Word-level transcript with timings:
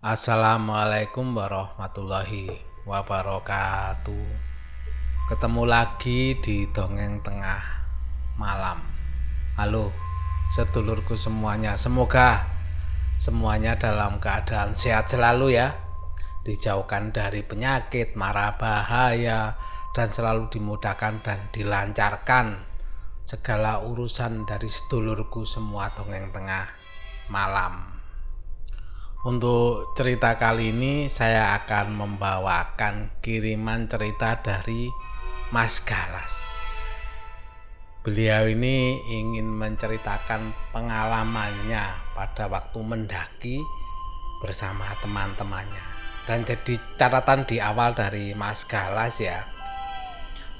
Assalamualaikum 0.00 1.36
warahmatullahi 1.36 2.56
wabarakatuh. 2.88 4.28
Ketemu 5.28 5.62
lagi 5.68 6.40
di 6.40 6.64
dongeng 6.72 7.20
tengah 7.20 7.60
malam. 8.40 8.80
Halo, 9.60 9.92
sedulurku 10.56 11.20
semuanya. 11.20 11.76
Semoga 11.76 12.48
semuanya 13.20 13.76
dalam 13.76 14.16
keadaan 14.24 14.72
sehat 14.72 15.12
selalu 15.12 15.60
ya. 15.60 15.76
Dijauhkan 16.48 17.12
dari 17.12 17.44
penyakit, 17.44 18.16
mara 18.16 18.56
bahaya, 18.56 19.60
dan 19.92 20.08
selalu 20.08 20.48
dimudahkan 20.48 21.20
dan 21.20 21.52
dilancarkan 21.52 22.56
segala 23.28 23.84
urusan 23.84 24.48
dari 24.48 24.72
sedulurku 24.72 25.44
semua 25.44 25.92
dongeng 25.92 26.32
tengah 26.32 26.72
malam. 27.28 27.89
Untuk 29.20 29.92
cerita 29.92 30.40
kali 30.40 30.72
ini 30.72 31.04
saya 31.04 31.52
akan 31.60 31.92
membawakan 31.92 33.20
kiriman 33.20 33.84
cerita 33.84 34.40
dari 34.40 34.88
Mas 35.52 35.84
Galas. 35.84 36.32
Beliau 38.00 38.48
ini 38.48 38.96
ingin 39.12 39.44
menceritakan 39.44 40.56
pengalamannya 40.72 42.16
pada 42.16 42.48
waktu 42.48 42.80
mendaki 42.80 43.60
bersama 44.40 44.88
teman-temannya. 45.04 45.84
Dan 46.24 46.48
jadi 46.48 46.80
catatan 46.96 47.44
di 47.44 47.60
awal 47.60 47.92
dari 47.92 48.32
Mas 48.32 48.64
Galas 48.64 49.20
ya 49.20 49.44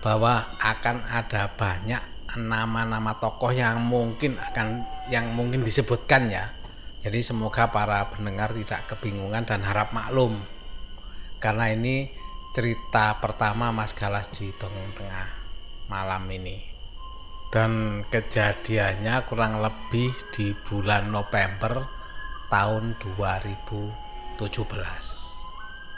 bahwa 0.04 0.52
akan 0.60 1.08
ada 1.08 1.48
banyak 1.56 2.36
nama-nama 2.36 3.16
tokoh 3.16 3.56
yang 3.56 3.80
mungkin 3.80 4.36
akan 4.36 4.84
yang 5.08 5.32
mungkin 5.32 5.64
disebutkan 5.64 6.28
ya 6.28 6.59
jadi 7.00 7.24
semoga 7.24 7.72
para 7.72 8.12
pendengar 8.12 8.52
tidak 8.52 8.84
kebingungan 8.92 9.48
dan 9.48 9.64
harap 9.64 9.96
maklum. 9.96 10.36
Karena 11.40 11.72
ini 11.72 12.12
cerita 12.52 13.16
pertama 13.16 13.72
Mas 13.72 13.96
Galas 13.96 14.28
di 14.36 14.52
Dongeng 14.52 14.92
Tengah 14.92 15.28
malam 15.88 16.28
ini. 16.28 16.60
Dan 17.48 18.04
kejadiannya 18.04 19.24
kurang 19.24 19.64
lebih 19.64 20.12
di 20.36 20.52
bulan 20.52 21.08
November 21.08 21.88
tahun 22.52 23.00
2017. 23.00 24.36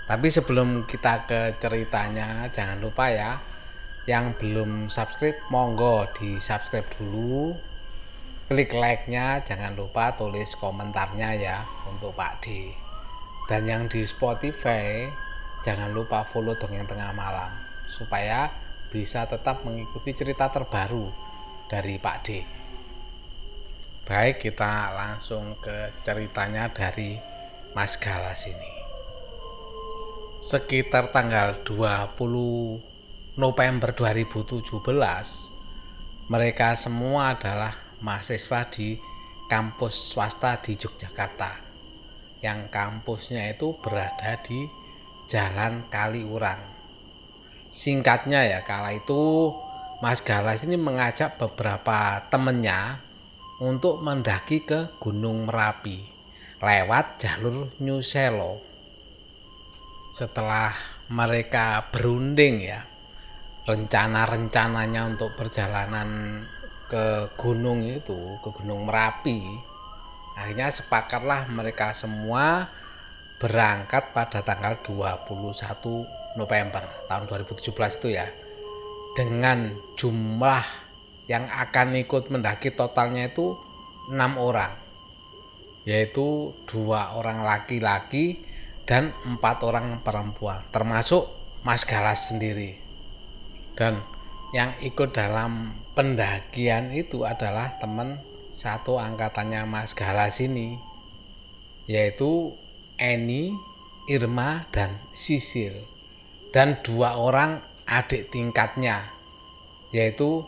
Tapi 0.06 0.28
sebelum 0.30 0.86
kita 0.86 1.26
ke 1.26 1.58
ceritanya, 1.58 2.46
jangan 2.54 2.78
lupa 2.78 3.10
ya, 3.10 3.42
yang 4.06 4.38
belum 4.38 4.86
subscribe, 4.86 5.50
monggo 5.50 6.06
di 6.14 6.38
subscribe 6.38 6.86
dulu 6.94 7.71
klik 8.52 8.76
like-nya 8.76 9.40
jangan 9.48 9.72
lupa 9.72 10.12
tulis 10.12 10.52
komentarnya 10.60 11.40
ya 11.40 11.64
untuk 11.88 12.12
Pak 12.12 12.44
D. 12.44 12.68
Dan 13.48 13.64
yang 13.64 13.88
di 13.88 14.04
Spotify 14.04 15.08
jangan 15.64 15.88
lupa 15.88 16.20
follow 16.28 16.52
dongeng 16.60 16.84
tengah 16.84 17.16
malam 17.16 17.48
supaya 17.88 18.52
bisa 18.92 19.24
tetap 19.24 19.64
mengikuti 19.64 20.12
cerita 20.12 20.52
terbaru 20.52 21.08
dari 21.64 21.96
Pak 21.96 22.18
D. 22.20 22.28
Baik 24.04 24.44
kita 24.44 24.92
langsung 25.00 25.56
ke 25.56 26.04
ceritanya 26.04 26.68
dari 26.68 27.16
Mas 27.72 27.96
Galas 27.96 28.44
ini. 28.44 28.74
Sekitar 30.44 31.08
tanggal 31.08 31.64
20 31.64 32.20
November 33.40 33.96
2017 33.96 34.76
mereka 36.28 36.76
semua 36.76 37.32
adalah 37.32 37.81
mahasiswa 38.02 38.68
di 38.68 38.98
kampus 39.46 40.12
swasta 40.12 40.58
di 40.58 40.74
Yogyakarta 40.74 41.72
yang 42.42 42.66
kampusnya 42.68 43.54
itu 43.54 43.78
berada 43.78 44.42
di 44.42 44.66
Jalan 45.30 45.86
Kaliurang. 45.88 46.60
Singkatnya 47.72 48.44
ya, 48.44 48.60
kala 48.66 48.98
itu 48.98 49.48
Mas 50.02 50.20
Galas 50.20 50.66
ini 50.66 50.74
mengajak 50.76 51.38
beberapa 51.38 52.26
temennya 52.28 53.00
untuk 53.62 54.02
mendaki 54.02 54.66
ke 54.66 54.98
Gunung 54.98 55.46
Merapi 55.46 56.02
lewat 56.58 57.22
jalur 57.22 57.70
New 57.78 58.02
Selo. 58.02 58.58
Setelah 60.10 60.74
mereka 61.08 61.88
berunding 61.94 62.60
ya, 62.60 62.82
rencana-rencananya 63.64 65.06
untuk 65.06 65.38
perjalanan 65.38 66.42
ke 66.92 67.32
gunung 67.40 67.88
itu, 67.88 68.36
ke 68.44 68.52
Gunung 68.52 68.84
Merapi. 68.84 69.40
Akhirnya 70.36 70.68
sepakatlah 70.68 71.48
mereka 71.48 71.96
semua 71.96 72.68
berangkat 73.40 74.12
pada 74.12 74.44
tanggal 74.44 74.76
21 74.84 76.36
November 76.36 76.84
tahun 77.08 77.24
2017 77.32 77.96
itu 77.96 78.08
ya. 78.12 78.28
Dengan 79.16 79.72
jumlah 79.96 80.64
yang 81.32 81.48
akan 81.48 81.96
ikut 81.96 82.28
mendaki 82.28 82.76
totalnya 82.76 83.32
itu 83.32 83.56
enam 84.12 84.36
orang. 84.36 84.76
Yaitu 85.88 86.52
dua 86.68 87.16
orang 87.16 87.40
laki-laki 87.40 88.44
dan 88.84 89.16
empat 89.24 89.64
orang 89.64 90.04
perempuan, 90.04 90.62
termasuk 90.68 91.26
Mas 91.64 91.82
Galas 91.88 92.28
sendiri. 92.30 92.78
Dan 93.74 94.04
yang 94.52 94.76
ikut 94.84 95.16
dalam 95.16 95.80
pendakian 95.96 96.92
itu 96.92 97.24
adalah 97.24 97.80
teman 97.80 98.20
satu 98.52 99.00
angkatannya 99.00 99.64
Mas 99.64 99.96
Galas 99.96 100.36
ini 100.44 100.76
yaitu 101.88 102.52
Eni, 103.00 103.56
Irma 104.06 104.68
dan 104.68 105.00
Sisil 105.16 105.88
dan 106.52 106.84
dua 106.84 107.16
orang 107.16 107.64
adik 107.88 108.28
tingkatnya 108.28 109.08
yaitu 109.92 110.44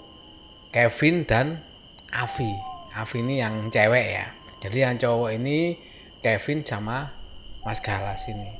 Kevin 0.68 1.24
dan 1.24 1.62
Avi. 2.10 2.50
Avi 2.94 3.18
ini 3.22 3.38
yang 3.38 3.70
cewek 3.70 4.06
ya. 4.10 4.26
Jadi 4.58 4.78
yang 4.82 4.94
cowok 4.98 5.30
ini 5.38 5.78
Kevin 6.18 6.66
sama 6.66 7.14
Mas 7.62 7.78
Galas 7.78 8.26
ini. 8.26 8.58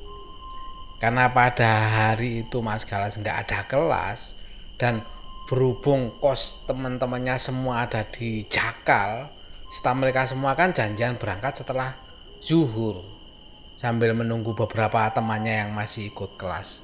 Karena 1.03 1.33
pada 1.35 1.69
hari 1.91 2.47
itu 2.47 2.63
Mas 2.63 2.87
Galas 2.87 3.19
nggak 3.19 3.49
ada 3.49 3.61
kelas 3.67 4.39
dan 4.79 5.03
berhubung 5.45 6.17
kos 6.25 6.65
teman-temannya 6.65 7.37
semua 7.37 7.85
ada 7.85 8.01
di 8.09 8.49
Jakal 8.49 9.29
setelah 9.69 9.97
mereka 10.01 10.25
semua 10.25 10.57
kan 10.57 10.73
janjian 10.73 11.21
berangkat 11.21 11.61
setelah 11.61 12.01
zuhur 12.41 13.05
sambil 13.77 14.17
menunggu 14.17 14.57
beberapa 14.57 15.05
temannya 15.13 15.67
yang 15.67 15.71
masih 15.77 16.09
ikut 16.09 16.41
kelas. 16.41 16.81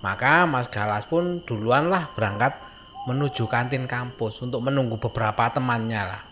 Maka 0.00 0.48
Mas 0.48 0.72
Galas 0.72 1.04
pun 1.04 1.44
duluan 1.44 1.92
lah 1.92 2.08
berangkat 2.16 2.56
menuju 3.04 3.44
kantin 3.52 3.84
kampus 3.84 4.40
untuk 4.40 4.64
menunggu 4.64 4.96
beberapa 4.96 5.52
temannya 5.52 6.02
lah. 6.08 6.22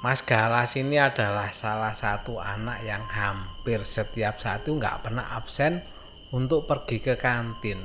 Mas 0.00 0.24
Galas 0.24 0.72
ini 0.80 0.96
adalah 0.96 1.52
salah 1.52 1.92
satu 1.92 2.40
anak 2.40 2.80
yang 2.80 3.04
hampir 3.04 3.84
setiap 3.84 4.40
saat 4.40 4.64
itu 4.64 4.72
nggak 4.72 5.04
pernah 5.04 5.36
absen 5.36 5.84
untuk 6.32 6.64
pergi 6.64 7.04
ke 7.04 7.20
kantin. 7.20 7.84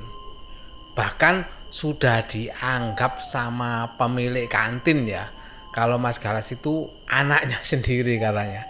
Bahkan 0.95 1.64
sudah 1.75 2.23
dianggap 2.23 3.19
sama 3.19 3.99
pemilik 3.99 4.47
kantin 4.47 5.03
ya. 5.03 5.27
Kalau 5.75 5.99
Mas 5.99 6.15
Galas 6.23 6.47
itu 6.55 6.87
anaknya 7.03 7.59
sendiri 7.75 8.15
katanya. 8.15 8.63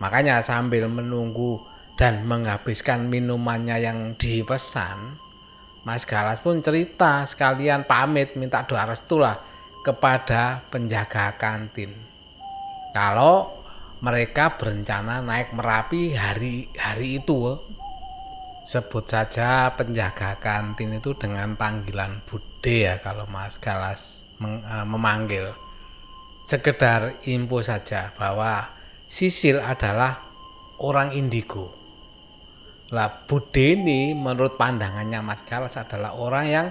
Makanya 0.00 0.40
sambil 0.40 0.88
menunggu 0.88 1.60
dan 2.00 2.24
menghabiskan 2.24 3.12
minumannya 3.12 3.76
yang 3.80 3.98
dipesan 4.16 5.20
Mas 5.86 6.02
Galas 6.02 6.42
pun 6.42 6.58
cerita 6.64 7.22
sekalian 7.22 7.86
pamit 7.86 8.34
minta 8.34 8.66
doa 8.66 8.90
restu 8.90 9.22
lah 9.22 9.38
kepada 9.86 10.66
penjaga 10.66 11.38
kantin. 11.38 11.94
Kalau 12.90 13.62
mereka 14.02 14.58
berencana 14.58 15.22
naik 15.22 15.54
Merapi 15.54 16.18
hari 16.18 16.66
hari 16.74 17.22
itu 17.22 17.54
sebut 18.66 19.06
saja 19.06 19.70
penjaga 19.78 20.42
kantin 20.42 20.98
itu 20.98 21.14
dengan 21.14 21.54
panggilan 21.54 22.26
Bude 22.26 22.90
ya 22.90 22.98
kalau 22.98 23.22
Mas 23.30 23.62
Galas 23.62 24.26
uh, 24.42 24.82
memanggil. 24.82 25.54
Sekedar 26.42 27.22
info 27.22 27.62
saja 27.62 28.10
bahwa 28.18 28.74
Sisil 29.06 29.62
adalah 29.62 30.26
orang 30.82 31.14
indigo. 31.14 31.70
Lah 32.90 33.22
Bude 33.30 33.78
ini 33.78 34.10
menurut 34.18 34.58
pandangannya 34.58 35.22
Mas 35.22 35.46
Galas 35.46 35.78
adalah 35.78 36.18
orang 36.18 36.46
yang 36.50 36.66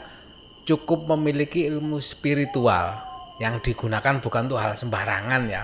cukup 0.67 1.07
memiliki 1.15 1.63
ilmu 1.63 2.03
spiritual 2.03 2.99
yang 3.39 3.63
digunakan 3.63 4.19
bukan 4.19 4.51
untuk 4.51 4.59
hal 4.59 4.75
sembarangan 4.75 5.43
ya. 5.47 5.63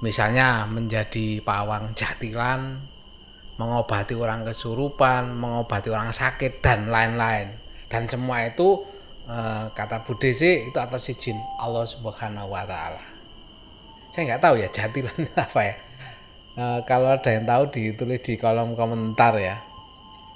Misalnya 0.00 0.64
menjadi 0.64 1.44
pawang 1.44 1.92
jatilan, 1.92 2.91
mengobati 3.60 4.16
orang 4.16 4.48
kesurupan, 4.48 5.36
mengobati 5.36 5.92
orang 5.92 6.14
sakit 6.14 6.64
dan 6.64 6.88
lain-lain. 6.88 7.58
Dan 7.88 8.08
semua 8.08 8.48
itu 8.48 8.84
eh, 9.28 9.68
kata 9.72 10.04
Bude 10.04 10.32
sih 10.32 10.72
itu 10.72 10.78
atas 10.80 11.12
izin 11.12 11.36
Allah 11.60 11.84
Subhanahu 11.84 12.52
wa 12.52 12.64
taala. 12.64 13.04
Saya 14.12 14.32
nggak 14.32 14.42
tahu 14.44 14.54
ya 14.60 14.68
jatilan 14.68 15.18
apa 15.48 15.60
ya. 15.64 15.74
uh, 16.56 16.80
kalau 16.84 17.16
ada 17.16 17.30
yang 17.32 17.48
tahu 17.48 17.72
ditulis 17.72 18.20
di 18.20 18.36
kolom 18.36 18.76
komentar 18.76 19.36
ya 19.40 19.56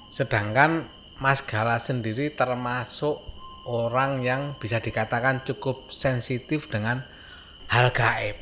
sedangkan 0.09 0.87
Mas 1.19 1.43
Gala 1.43 1.81
sendiri 1.81 2.31
termasuk 2.33 3.21
orang 3.67 4.23
yang 4.23 4.55
bisa 4.57 4.79
dikatakan 4.79 5.43
cukup 5.43 5.91
sensitif 5.91 6.71
dengan 6.71 7.03
hal 7.67 7.91
gaib 7.91 8.39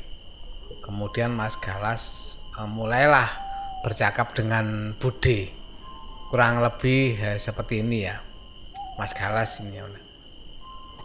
kemudian 0.85 1.33
Mas 1.33 1.57
Galas 1.57 2.37
uh, 2.55 2.69
mulailah 2.69 3.44
bercakap 3.85 4.33
dengan 4.33 4.97
Bude. 4.97 5.53
Kurang 6.33 6.57
lebih 6.57 7.21
ya, 7.21 7.37
seperti 7.37 7.85
ini 7.85 8.09
ya. 8.09 8.17
Mas 8.97 9.13
Galas 9.13 9.61
ini 9.61 9.77
ya 9.77 9.85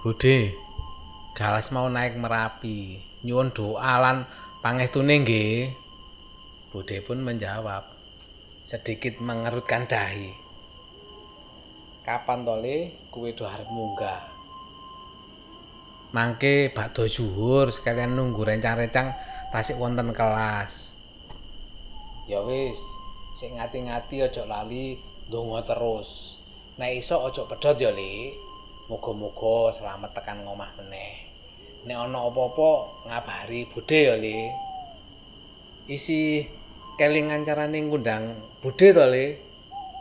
Bude 0.01 0.57
Galas 1.37 1.69
mau 1.77 1.93
naik 1.93 2.17
Merapi. 2.17 3.05
Nyuwun 3.21 3.53
doa 3.53 4.01
lan 4.01 4.25
pangestune 4.65 5.21
nggih. 5.21 5.77
Bude 6.73 7.05
pun 7.05 7.21
menjawab 7.21 7.85
sedikit 8.65 9.21
mengerutkan 9.21 9.85
dahi. 9.85 10.33
Kapan 12.01 12.49
tole? 12.49 12.97
Kue 13.13 13.37
do 13.37 13.45
arep 13.45 13.69
munggah. 13.69 14.25
Mangke 16.17 16.73
bakdo 16.73 17.05
zuhur 17.05 17.69
sekalian 17.69 18.17
nunggu 18.17 18.41
rencang-rencang 18.41 19.13
tasik 19.53 19.77
wonten 19.77 20.17
kelas 20.17 21.00
ya 22.31 22.39
wis 22.47 22.79
ngati-ngati 23.43 24.23
aja 24.23 24.47
lali 24.47 24.95
ndonga 25.27 25.67
terus. 25.67 26.39
Nek 26.79 27.03
iso 27.03 27.27
aja 27.27 27.43
pedhot 27.51 27.77
ya 27.83 27.91
li 27.91 28.31
muga-muga 28.87 29.75
selamat 29.75 30.15
tekan 30.15 30.47
ngomah 30.47 30.71
meneh. 30.79 31.27
Nek 31.91 31.97
ana 31.99 32.31
apa-apa 32.31 32.71
ngabari 33.11 33.67
budhe 33.67 34.01
ya 34.13 34.17
isi 35.91 36.47
kelingan 36.95 37.43
carane 37.43 37.83
ngundang 37.83 38.39
budhe 38.63 38.95
to 38.95 39.05
li 39.11 39.27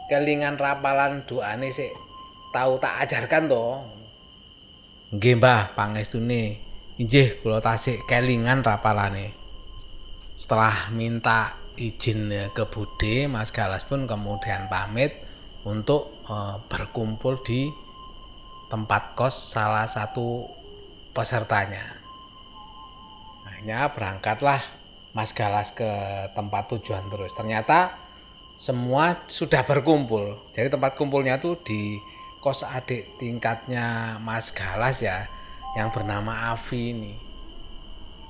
kelingan 0.05 0.53
rapalan 0.59 1.25
doane 1.25 1.73
sik 1.73 1.89
tau 2.53 2.77
tak 2.77 3.07
ajarkan 3.07 3.49
to. 3.49 3.65
Nggih 5.15 5.41
mbah 5.41 5.73
pangestune. 5.73 6.69
Injih 6.99 7.39
kula 7.39 7.63
tasik 7.63 8.03
kelingan 8.05 8.59
rapalane. 8.59 9.31
Setelah 10.35 10.91
minta 10.91 11.58
izin 11.79 12.51
ke 12.51 12.67
Bude, 12.67 13.31
Mas 13.31 13.55
Galas 13.55 13.87
pun 13.87 14.03
kemudian 14.03 14.67
pamit 14.67 15.15
untuk 15.63 16.19
uh, 16.27 16.59
berkumpul 16.67 17.39
di 17.39 17.71
tempat 18.67 19.15
kos 19.15 19.55
salah 19.55 19.87
satu 19.87 20.45
pesertanya. 21.15 21.97
Akhirnya 23.47 23.89
berangkatlah 23.95 24.59
Mas 25.15 25.31
Galas 25.31 25.71
ke 25.71 25.89
tempat 26.35 26.67
tujuan 26.75 27.07
terus. 27.07 27.31
Ternyata 27.33 27.95
semua 28.59 29.23
sudah 29.31 29.63
berkumpul. 29.63 30.51
Jadi 30.51 30.67
tempat 30.67 30.99
kumpulnya 30.99 31.39
tuh 31.39 31.57
di 31.63 31.97
kos 32.43 32.67
adik 32.67 33.15
tingkatnya 33.17 34.19
Mas 34.19 34.51
Galas 34.51 34.99
ya, 34.99 35.31
yang 35.79 35.89
bernama 35.95 36.51
Avi 36.51 36.91
ini 36.91 37.28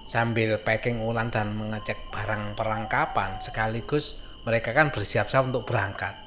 sambil 0.10 0.58
packing 0.66 1.06
ulang 1.06 1.30
dan 1.30 1.54
mengecek 1.54 2.10
barang 2.10 2.58
perlengkapan 2.58 3.38
sekaligus 3.38 4.18
mereka 4.42 4.74
kan 4.74 4.90
bersiap-siap 4.90 5.54
untuk 5.54 5.70
berangkat. 5.70 6.18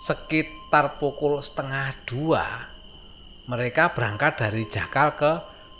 Sekitar 0.00 0.96
pukul 0.96 1.44
setengah 1.44 1.92
dua 2.08 2.72
mereka 3.44 3.92
berangkat 3.92 4.40
dari 4.40 4.64
Jakal 4.64 5.12
ke 5.12 5.32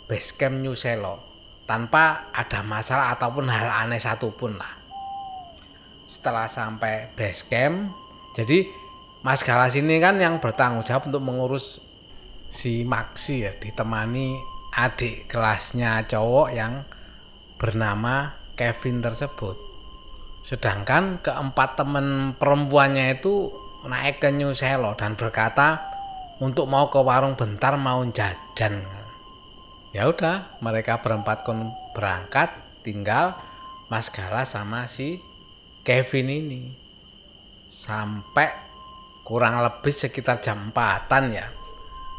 base 0.05 0.37
camp 0.37 0.61
New 0.61 0.77
Selo 0.77 1.25
tanpa 1.65 2.29
ada 2.29 2.61
masalah 2.61 3.17
ataupun 3.17 3.49
hal 3.49 3.81
aneh 3.81 3.97
satupun 3.97 4.61
lah. 4.61 4.77
Setelah 6.05 6.45
sampai 6.45 7.09
base 7.17 7.49
camp 7.49 7.97
jadi 8.37 8.69
Mas 9.25 9.41
Galas 9.41 9.73
ini 9.73 9.97
kan 9.97 10.21
yang 10.21 10.37
bertanggung 10.37 10.85
jawab 10.85 11.09
untuk 11.09 11.23
mengurus 11.25 11.81
si 12.45 12.85
Maxi 12.85 13.41
ya 13.41 13.57
ditemani 13.57 14.60
adik 14.71 15.27
kelasnya 15.27 16.07
cowok 16.07 16.47
yang 16.55 16.87
bernama 17.59 18.39
Kevin 18.55 19.03
tersebut. 19.03 19.59
Sedangkan 20.41 21.21
keempat 21.21 21.77
teman 21.77 22.33
perempuannya 22.39 23.19
itu 23.19 23.51
naik 23.85 24.23
ke 24.23 24.31
New 24.31 24.55
Selo 24.55 24.95
dan 24.95 25.19
berkata 25.19 25.91
untuk 26.41 26.65
mau 26.65 26.89
ke 26.89 26.97
warung 27.03 27.37
bentar 27.37 27.77
mau 27.77 28.01
jajan. 28.07 28.81
Ya 29.91 30.07
udah, 30.07 30.57
mereka 30.63 31.03
berempat 31.03 31.43
kon 31.43 31.75
berangkat, 31.91 32.55
tinggal 32.81 33.35
Mas 33.91 34.07
Gala 34.07 34.47
sama 34.47 34.87
si 34.87 35.19
Kevin 35.83 36.31
ini. 36.31 36.61
Sampai 37.67 38.49
kurang 39.27 39.59
lebih 39.61 39.91
sekitar 39.91 40.39
jam 40.39 40.71
4 40.71 41.11
ya 41.31 41.60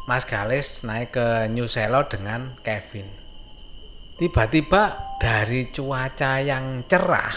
Mas 0.03 0.27
Galis 0.27 0.83
naik 0.83 1.15
ke 1.15 1.47
New 1.47 1.63
Selo 1.63 2.03
dengan 2.11 2.59
Kevin. 2.59 3.07
Tiba-tiba 4.19 5.15
dari 5.15 5.71
cuaca 5.71 6.43
yang 6.43 6.83
cerah 6.91 7.31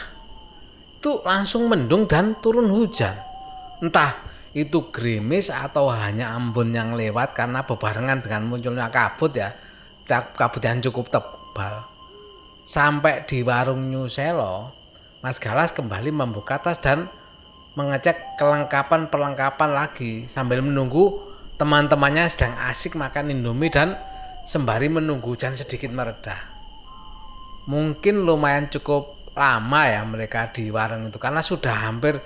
itu 0.98 1.22
langsung 1.22 1.70
mendung 1.70 2.10
dan 2.10 2.34
turun 2.42 2.66
hujan. 2.66 3.14
Entah 3.78 4.18
itu 4.50 4.90
gerimis 4.90 5.46
atau 5.46 5.86
hanya 5.94 6.34
ambon 6.34 6.74
yang 6.74 6.98
lewat 6.98 7.38
karena 7.38 7.62
bebarengan 7.62 8.18
dengan 8.18 8.50
munculnya 8.50 8.90
kabut 8.90 9.30
ya. 9.30 9.54
Kabut 10.10 10.58
yang 10.58 10.82
cukup 10.82 11.06
tebal. 11.14 11.86
Sampai 12.66 13.22
di 13.30 13.46
warung 13.46 13.86
New 13.86 14.10
Selo, 14.10 14.74
Mas 15.22 15.38
Galas 15.38 15.70
kembali 15.70 16.10
membuka 16.10 16.58
tas 16.58 16.82
dan 16.82 17.06
mengecek 17.78 18.34
kelengkapan 18.34 19.06
perlengkapan 19.06 19.70
lagi 19.70 20.26
sambil 20.26 20.58
menunggu 20.66 21.35
teman-temannya 21.56 22.28
sedang 22.28 22.54
asik 22.68 22.96
makan 22.96 23.32
indomie 23.32 23.72
dan 23.72 23.96
sembari 24.44 24.92
menunggu 24.92 25.32
hujan 25.32 25.56
sedikit 25.56 25.88
mereda. 25.90 26.36
Mungkin 27.66 28.22
lumayan 28.22 28.70
cukup 28.70 29.32
lama 29.36 29.82
ya 29.84 30.00
mereka 30.06 30.48
di 30.54 30.70
warung 30.70 31.12
itu 31.12 31.18
karena 31.20 31.42
sudah 31.44 31.90
hampir 31.90 32.22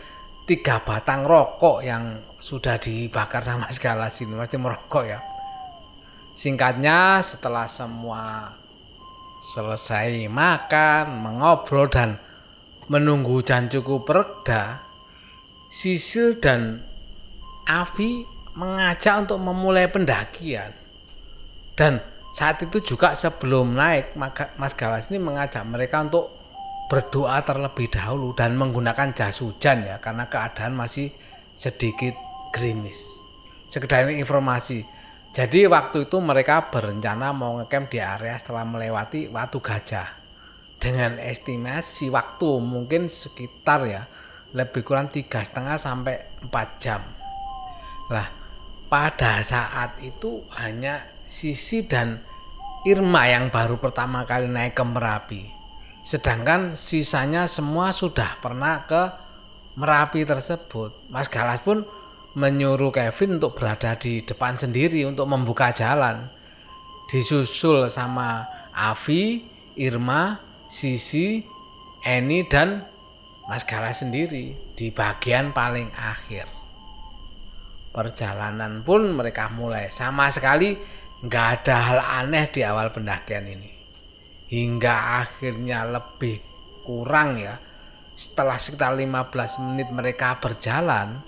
tiga 0.46 0.82
batang 0.82 1.26
rokok 1.26 1.82
yang 1.82 2.22
sudah 2.38 2.76
dibakar 2.76 3.40
sama 3.42 3.70
segala 3.76 4.10
sini 4.10 4.34
masih 4.34 4.58
merokok 4.58 5.04
ya. 5.06 5.18
Singkatnya 6.30 7.22
setelah 7.22 7.66
semua 7.66 8.54
selesai 9.40 10.28
makan, 10.30 11.24
mengobrol 11.24 11.90
dan 11.90 12.20
menunggu 12.86 13.40
hujan 13.40 13.66
cukup 13.66 14.06
reda, 14.10 14.84
Sisil 15.70 16.38
dan 16.38 16.84
Avi 17.66 18.39
mengajak 18.54 19.26
untuk 19.26 19.38
memulai 19.38 19.86
pendakian. 19.86 20.74
Dan 21.76 22.02
saat 22.30 22.62
itu 22.62 22.82
juga 22.82 23.14
sebelum 23.18 23.74
naik, 23.74 24.14
Mas 24.58 24.74
Galas 24.78 25.10
ini 25.10 25.18
mengajak 25.18 25.64
mereka 25.66 26.06
untuk 26.06 26.30
berdoa 26.90 27.38
terlebih 27.46 27.86
dahulu 27.86 28.34
dan 28.34 28.58
menggunakan 28.58 29.14
jas 29.14 29.38
hujan 29.42 29.86
ya, 29.86 30.02
karena 30.02 30.26
keadaan 30.26 30.74
masih 30.74 31.14
sedikit 31.54 32.14
gerimis. 32.50 33.22
Sekedar 33.70 34.10
informasi. 34.10 34.82
Jadi 35.30 35.70
waktu 35.70 36.10
itu 36.10 36.18
mereka 36.18 36.74
berencana 36.74 37.30
mau 37.30 37.62
ngecamp 37.62 37.86
di 37.86 38.02
area 38.02 38.34
setelah 38.34 38.66
melewati 38.66 39.30
Watu 39.30 39.62
Gajah. 39.62 40.18
Dengan 40.80 41.22
estimasi 41.22 42.10
waktu 42.10 42.58
mungkin 42.58 43.06
sekitar 43.06 43.86
ya 43.86 44.10
lebih 44.50 44.82
kurang 44.82 45.12
tiga 45.14 45.44
setengah 45.44 45.78
sampai 45.78 46.40
4 46.50 46.82
jam. 46.82 46.98
Lah, 48.10 48.26
pada 48.90 49.40
saat 49.46 49.96
itu 50.02 50.42
hanya 50.58 51.06
Sisi 51.30 51.86
dan 51.86 52.26
Irma 52.82 53.30
yang 53.30 53.54
baru 53.54 53.78
pertama 53.78 54.26
kali 54.26 54.50
naik 54.50 54.74
ke 54.74 54.82
Merapi. 54.82 55.42
Sedangkan 56.02 56.74
sisanya 56.74 57.46
semua 57.46 57.94
sudah 57.94 58.42
pernah 58.42 58.82
ke 58.90 59.02
Merapi 59.78 60.26
tersebut. 60.26 61.06
Mas 61.06 61.30
Galas 61.30 61.62
pun 61.62 61.86
menyuruh 62.34 62.90
Kevin 62.90 63.38
untuk 63.38 63.54
berada 63.62 63.94
di 63.94 64.26
depan 64.26 64.58
sendiri 64.58 65.06
untuk 65.06 65.30
membuka 65.30 65.70
jalan. 65.70 66.26
Disusul 67.06 67.86
sama 67.86 68.50
Avi, 68.74 69.46
Irma, 69.78 70.42
Sisi, 70.66 71.46
Eni 72.02 72.42
dan 72.50 72.90
Mas 73.46 73.62
Galas 73.62 74.02
sendiri 74.02 74.58
di 74.74 74.90
bagian 74.90 75.54
paling 75.54 75.94
akhir 75.94 76.59
perjalanan 77.90 78.82
pun 78.86 79.10
mereka 79.10 79.50
mulai. 79.50 79.90
Sama 79.90 80.30
sekali 80.30 80.78
nggak 81.20 81.46
ada 81.60 81.76
hal 81.76 82.00
aneh 82.24 82.48
di 82.48 82.62
awal 82.64 82.94
pendakian 82.94 83.46
ini. 83.50 83.70
Hingga 84.50 85.22
akhirnya 85.22 85.86
lebih 85.86 86.42
kurang 86.82 87.38
ya 87.38 87.54
setelah 88.16 88.58
sekitar 88.58 88.98
15 88.98 89.62
menit 89.62 89.88
mereka 89.94 90.36
berjalan 90.42 91.22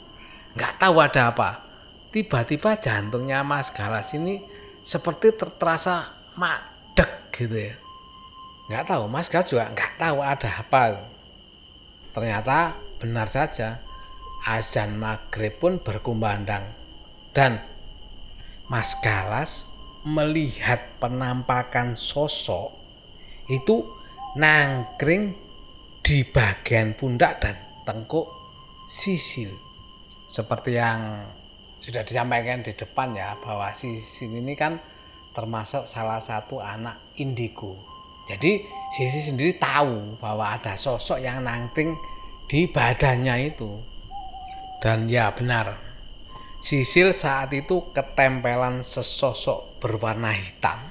nggak 0.59 0.75
tahu 0.81 0.97
ada 0.99 1.31
apa. 1.31 1.51
Tiba-tiba 2.13 2.77
jantungnya 2.77 3.41
Mas 3.41 3.73
Galas 3.73 4.13
ini 4.13 4.43
seperti 4.85 5.33
terasa 5.39 6.13
madek 6.37 7.33
gitu 7.33 7.57
ya. 7.57 7.75
Nggak 8.69 8.85
tahu 8.91 9.03
Mas 9.09 9.33
Galas 9.33 9.49
juga 9.49 9.71
nggak 9.73 9.93
tahu 9.97 10.19
ada 10.21 10.51
apa. 10.51 10.83
Ternyata 12.13 12.77
benar 13.01 13.27
saja 13.33 13.81
azan 14.47 14.99
maghrib 14.99 15.57
pun 15.59 15.79
berkumandang. 15.81 16.75
Dan 17.33 17.63
Mas 18.69 18.95
Galas 19.01 19.71
melihat 20.03 20.99
penampakan 20.99 21.95
sosok 21.95 22.75
itu 23.49 23.87
nangkring 24.37 25.35
di 26.03 26.27
bagian 26.27 26.99
pundak 26.99 27.41
dan 27.41 27.57
tengkuk 27.87 28.27
sisil. 28.91 29.55
Seperti 30.29 30.77
yang 30.77 31.29
sudah 31.79 32.03
disampaikan 32.03 32.65
di 32.65 32.73
depan 32.73 33.13
ya 33.17 33.37
bahwa 33.41 33.71
sisil 33.73 34.33
ini 34.33 34.55
kan 34.57 34.81
termasuk 35.33 35.89
salah 35.89 36.21
satu 36.21 36.61
anak 36.61 37.17
indigo. 37.17 37.77
Jadi 38.29 38.63
Sisi 38.93 39.25
sendiri 39.25 39.57
tahu 39.57 40.21
bahwa 40.21 40.53
ada 40.53 40.77
sosok 40.77 41.17
yang 41.17 41.49
nangkring 41.49 41.97
di 42.45 42.69
badannya 42.69 43.49
itu. 43.49 43.81
Dan 44.83 45.07
ya 45.07 45.31
benar, 45.31 45.79
Sisil 46.59 47.15
saat 47.15 47.55
itu 47.55 47.95
ketempelan 47.95 48.83
sesosok 48.83 49.79
berwarna 49.79 50.35
hitam 50.35 50.91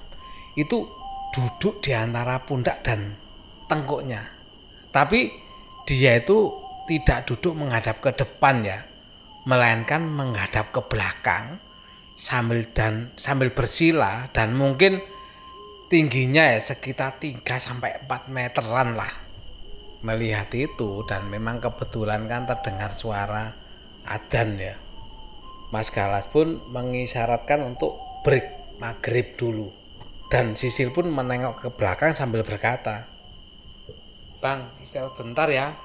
itu 0.55 0.87
duduk 1.35 1.83
di 1.83 1.91
antara 1.91 2.39
pundak 2.43 2.87
dan 2.87 3.19
tengkuknya. 3.67 4.31
Tapi 4.95 5.31
dia 5.83 6.19
itu 6.19 6.55
tidak 6.87 7.27
duduk 7.27 7.55
menghadap 7.55 7.99
ke 7.99 8.15
depan 8.15 8.63
ya, 8.63 8.79
melainkan 9.43 10.07
menghadap 10.07 10.71
ke 10.71 10.83
belakang 10.87 11.59
sambil 12.15 12.67
dan 12.71 13.11
sambil 13.19 13.51
bersila 13.51 14.31
dan 14.35 14.55
mungkin 14.55 15.03
tingginya 15.91 16.51
ya 16.55 16.59
sekitar 16.63 17.19
3 17.19 17.43
sampai 17.43 18.07
4 18.07 18.31
meteran 18.31 18.95
lah 18.95 19.11
melihat 20.05 20.47
itu 20.53 21.03
dan 21.07 21.27
memang 21.27 21.57
kebetulan 21.57 22.29
kan 22.29 22.45
terdengar 22.45 22.93
suara 22.93 23.60
adan 24.11 24.59
ya. 24.59 24.75
Mas 25.71 25.87
Galas 25.87 26.27
pun 26.27 26.59
mengisyaratkan 26.67 27.63
untuk 27.63 27.95
break 28.27 28.75
maghrib 28.75 29.39
dulu. 29.39 29.71
Dan 30.27 30.59
Sisil 30.59 30.91
pun 30.91 31.07
menengok 31.07 31.55
ke 31.59 31.67
belakang 31.75 32.15
sambil 32.15 32.47
berkata 32.47 33.03
Bang 34.39 34.71
istirahat 34.83 35.15
bentar 35.15 35.47
ya. 35.47 35.75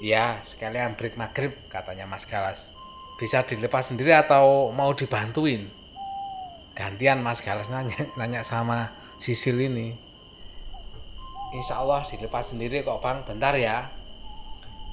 Ya 0.00 0.40
sekalian 0.44 0.96
break 0.96 1.20
maghrib 1.20 1.52
katanya 1.68 2.08
Mas 2.08 2.24
Galas. 2.24 2.72
Bisa 3.20 3.44
dilepas 3.44 3.92
sendiri 3.92 4.16
atau 4.16 4.72
mau 4.72 4.92
dibantuin? 4.96 5.68
Gantian 6.72 7.20
Mas 7.20 7.44
Galas 7.44 7.68
nanya 7.68 8.08
nanya 8.16 8.40
sama 8.44 8.96
Sisil 9.20 9.60
ini. 9.60 9.92
Insya 11.52 11.84
Allah 11.84 12.06
dilepas 12.08 12.54
sendiri 12.54 12.80
kok 12.80 13.02
Bang. 13.04 13.28
Bentar 13.28 13.56
ya. 13.58 13.92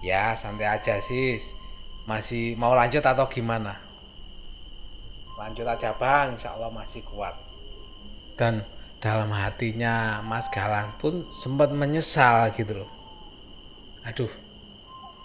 Ya 0.01 0.33
santai 0.33 0.65
aja 0.65 0.97
sis 0.97 1.60
masih 2.05 2.57
mau 2.57 2.73
lanjut 2.73 3.01
atau 3.01 3.25
gimana? 3.29 3.77
Lanjut 5.37 5.65
aja 5.65 5.93
Bang. 5.97 6.37
Insya 6.37 6.53
Allah 6.53 6.69
masih 6.69 7.01
kuat. 7.05 7.33
Dan 8.37 8.65
dalam 9.01 9.33
hatinya 9.33 10.21
Mas 10.21 10.45
Galang 10.53 10.93
pun 11.01 11.25
sempat 11.33 11.73
menyesal 11.73 12.53
gitu 12.53 12.85
loh. 12.85 12.91
Aduh 14.05 14.29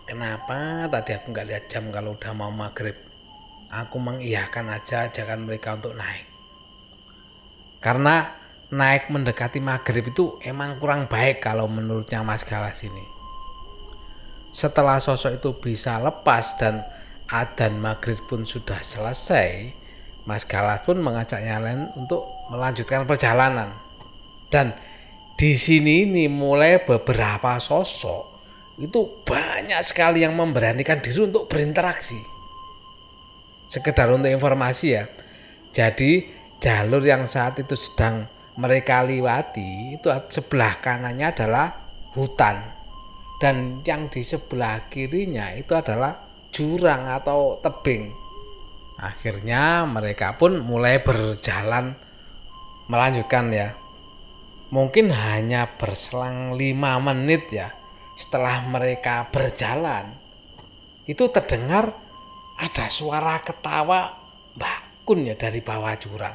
kenapa? 0.08 0.88
Tadi 0.88 1.10
aku 1.12 1.32
nggak 1.32 1.48
lihat 1.48 1.64
jam 1.68 1.92
kalau 1.92 2.16
udah 2.16 2.32
mau 2.32 2.48
maghrib. 2.48 2.96
Aku 3.68 4.00
mengiyakan 4.00 4.72
aja 4.72 5.10
ajakan 5.10 5.44
mereka 5.44 5.76
untuk 5.76 5.92
naik. 5.98 6.24
Karena 7.82 8.30
naik 8.72 9.12
mendekati 9.12 9.60
maghrib 9.60 10.10
itu 10.10 10.40
emang 10.42 10.80
kurang 10.80 11.06
baik 11.10 11.44
kalau 11.44 11.68
menurutnya 11.68 12.24
Mas 12.24 12.46
Galas 12.46 12.80
ini. 12.82 13.15
Setelah 14.56 14.96
sosok 14.96 15.36
itu 15.36 15.50
bisa 15.60 16.00
lepas 16.00 16.56
dan 16.56 16.80
adan 17.28 17.76
maghrib 17.76 18.16
pun 18.24 18.48
sudah 18.48 18.80
selesai, 18.80 19.68
Mas 20.24 20.48
Galas 20.48 20.80
pun 20.80 20.96
mengajak 20.96 21.44
yang 21.44 21.60
lain 21.60 21.92
untuk 21.92 22.24
melanjutkan 22.48 23.04
perjalanan. 23.04 23.76
Dan 24.48 24.72
di 25.36 25.60
sini 25.60 26.08
ini 26.08 26.24
mulai 26.32 26.80
beberapa 26.80 27.60
sosok 27.60 28.32
itu 28.80 29.20
banyak 29.28 29.76
sekali 29.84 30.24
yang 30.24 30.32
memberanikan 30.32 31.04
diri 31.04 31.28
untuk 31.28 31.52
berinteraksi. 31.52 32.16
Sekedar 33.68 34.08
untuk 34.08 34.32
informasi 34.32 34.86
ya. 34.88 35.04
Jadi 35.76 36.32
jalur 36.64 37.04
yang 37.04 37.28
saat 37.28 37.60
itu 37.60 37.76
sedang 37.76 38.24
mereka 38.56 39.04
lewati 39.04 40.00
itu 40.00 40.08
sebelah 40.32 40.80
kanannya 40.80 41.28
adalah 41.28 41.92
hutan 42.16 42.75
dan 43.36 43.84
yang 43.84 44.08
di 44.08 44.24
sebelah 44.24 44.88
kirinya 44.88 45.52
itu 45.52 45.76
adalah 45.76 46.16
jurang 46.52 47.08
atau 47.12 47.60
tebing. 47.60 48.12
Akhirnya 48.96 49.84
mereka 49.84 50.40
pun 50.40 50.64
mulai 50.64 51.04
berjalan 51.04 51.92
melanjutkan 52.88 53.52
ya. 53.52 53.76
Mungkin 54.72 55.12
hanya 55.12 55.78
berselang 55.78 56.56
lima 56.56 56.98
menit 56.98 57.52
ya 57.52 57.70
setelah 58.16 58.64
mereka 58.64 59.28
berjalan 59.28 60.16
itu 61.06 61.28
terdengar 61.30 61.94
ada 62.56 62.86
suara 62.88 63.38
ketawa 63.44 64.16
bakun 64.56 65.28
ya 65.28 65.38
dari 65.38 65.60
bawah 65.62 65.94
jurang 66.00 66.34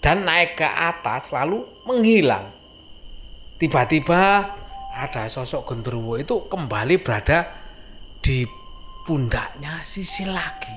dan 0.00 0.26
naik 0.26 0.58
ke 0.58 0.66
atas 0.66 1.30
lalu 1.30 1.62
menghilang. 1.86 2.50
Tiba-tiba 3.58 4.54
ada 4.98 5.30
sosok 5.30 5.62
genderuwo 5.70 6.18
itu 6.18 6.50
kembali 6.50 6.98
berada 6.98 7.46
di 8.18 8.42
pundaknya 9.06 9.86
sisi 9.86 10.26
lagi. 10.26 10.74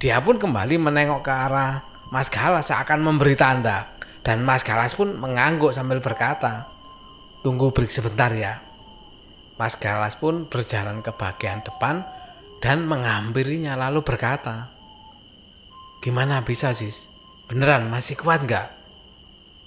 Dia 0.00 0.24
pun 0.24 0.40
kembali 0.40 0.80
menengok 0.80 1.20
ke 1.20 1.28
arah 1.28 1.84
Mas 2.08 2.32
Galas 2.32 2.72
seakan 2.72 3.04
memberi 3.04 3.36
tanda 3.36 3.92
dan 4.24 4.40
Mas 4.40 4.64
Galas 4.64 4.96
pun 4.96 5.12
mengangguk 5.20 5.76
sambil 5.76 6.00
berkata, 6.00 6.64
"Tunggu 7.44 7.68
break 7.76 7.92
sebentar 7.92 8.32
ya." 8.32 8.64
Mas 9.60 9.76
Galas 9.76 10.16
pun 10.16 10.48
berjalan 10.48 11.04
ke 11.04 11.12
bagian 11.12 11.60
depan 11.60 12.00
dan 12.64 12.88
menghampirinya 12.88 13.76
lalu 13.76 14.00
berkata, 14.00 14.72
"Gimana 16.00 16.40
bisa, 16.40 16.72
Sis?" 16.72 17.12
Beneran 17.44 17.92
masih 17.92 18.16
kuat 18.16 18.48
nggak? 18.48 18.72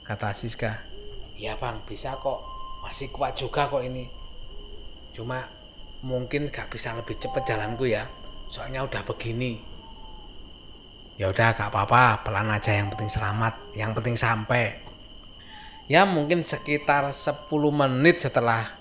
Kata 0.02 0.34
Siska. 0.34 0.82
Iya 1.38 1.54
bang 1.62 1.78
bisa 1.86 2.18
kok. 2.18 2.57
Masih 2.84 3.10
kuat 3.14 3.38
juga 3.38 3.70
kok 3.70 3.84
ini. 3.84 4.10
Cuma 5.14 5.46
mungkin 6.06 6.54
gak 6.54 6.70
bisa 6.74 6.94
lebih 6.94 7.18
cepat 7.18 7.44
jalanku 7.46 7.90
ya. 7.90 8.06
Soalnya 8.48 8.86
udah 8.86 9.02
begini. 9.04 9.60
Ya 11.18 11.34
udah 11.34 11.58
gak 11.58 11.74
apa-apa, 11.74 12.22
pelan 12.22 12.54
aja 12.54 12.78
yang 12.78 12.94
penting 12.94 13.10
selamat, 13.10 13.54
yang 13.74 13.92
penting 13.98 14.14
sampai. 14.14 14.86
Ya 15.90 16.06
mungkin 16.06 16.44
sekitar 16.46 17.10
10 17.10 17.50
menit 17.74 18.22
setelah 18.22 18.76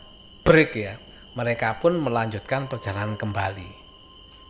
break 0.45 0.71
ya, 0.77 1.01
mereka 1.33 1.79
pun 1.81 1.97
melanjutkan 1.97 2.69
perjalanan 2.69 3.17
kembali. 3.17 3.71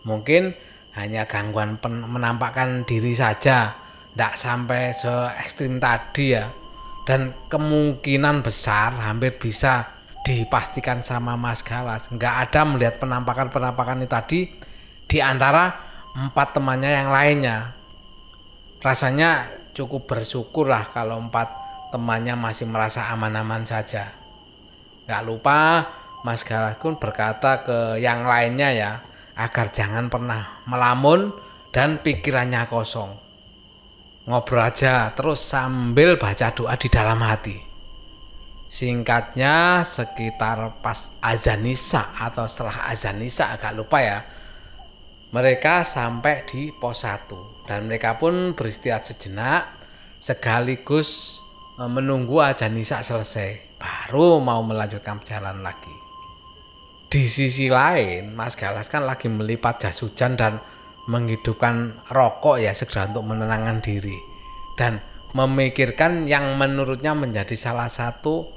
Mungkin 0.03 0.57
hanya 0.97 1.29
gangguan 1.29 1.77
menampakkan 1.85 2.89
diri 2.89 3.13
saja 3.13 3.77
tidak 4.17 4.33
sampai 4.41 4.97
se 4.97 5.13
ekstrim 5.37 5.77
tadi 5.77 6.33
ya 6.33 6.49
dan 7.07 7.33
kemungkinan 7.47 8.43
besar 8.43 8.99
hampir 8.99 9.39
bisa 9.39 9.95
dipastikan 10.27 11.07
sama 11.07 11.39
Mas 11.39 11.63
Galas. 11.63 12.11
Nggak 12.11 12.35
ada 12.51 12.61
melihat 12.67 12.95
penampakan-penampakan 12.99 14.03
ini 14.03 14.09
tadi 14.11 14.41
di 15.07 15.19
antara 15.23 15.71
empat 16.19 16.59
temannya 16.59 16.91
yang 16.91 17.09
lainnya. 17.15 17.59
Rasanya 18.83 19.47
cukup 19.71 20.11
bersyukur 20.11 20.67
lah 20.67 20.91
kalau 20.91 21.23
empat 21.23 21.47
temannya 21.95 22.35
masih 22.35 22.67
merasa 22.67 23.07
aman-aman 23.15 23.63
saja. 23.63 24.11
Nggak 25.07 25.23
lupa 25.23 25.59
Mas 26.27 26.43
Galas 26.43 26.75
pun 26.83 26.99
berkata 26.99 27.63
ke 27.63 28.03
yang 28.03 28.27
lainnya 28.27 28.75
ya 28.75 28.93
agar 29.39 29.71
jangan 29.71 30.11
pernah 30.11 30.67
melamun 30.67 31.31
dan 31.71 32.03
pikirannya 32.03 32.67
kosong 32.67 33.26
ngobrol 34.27 34.67
aja 34.67 35.15
terus 35.15 35.39
sambil 35.39 36.19
baca 36.19 36.51
doa 36.51 36.75
di 36.75 36.91
dalam 36.91 37.23
hati. 37.23 37.57
Singkatnya 38.67 39.87
sekitar 39.87 40.83
pas 40.83 41.15
azan 41.23 41.63
nisa 41.63 42.11
atau 42.19 42.51
setelah 42.51 42.91
azan 42.91 43.23
nisa 43.23 43.55
agak 43.55 43.73
lupa 43.79 44.03
ya. 44.03 44.19
Mereka 45.31 45.87
sampai 45.87 46.43
di 46.47 46.75
pos 46.75 47.07
1 47.07 47.71
dan 47.71 47.87
mereka 47.87 48.19
pun 48.19 48.55
beristirahat 48.59 49.07
sejenak 49.07 49.63
sekaligus 50.19 51.43
e, 51.79 51.83
menunggu 51.87 52.43
azan 52.43 52.75
nisa 52.75 53.03
selesai 53.03 53.79
baru 53.79 54.43
mau 54.43 54.63
melanjutkan 54.67 55.23
perjalanan 55.23 55.63
lagi. 55.63 55.95
Di 57.07 57.23
sisi 57.23 57.71
lain, 57.71 58.35
Mas 58.35 58.59
Galas 58.59 58.91
kan 58.91 59.07
lagi 59.07 59.31
melipat 59.31 59.87
jas 59.87 60.03
hujan 60.03 60.35
dan 60.35 60.59
menghidupkan 61.07 62.07
rokok 62.11 62.59
ya 62.59 62.75
segera 62.75 63.07
untuk 63.07 63.31
menenangkan 63.31 63.79
diri 63.79 64.19
dan 64.75 64.99
memikirkan 65.33 66.27
yang 66.27 66.59
menurutnya 66.59 67.15
menjadi 67.15 67.55
salah 67.55 67.87
satu 67.87 68.51